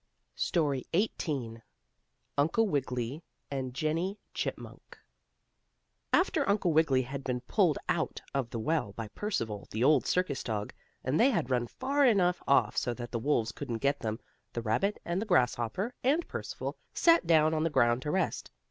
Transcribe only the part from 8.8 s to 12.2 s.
by Percival, the old circus dog, and they had run far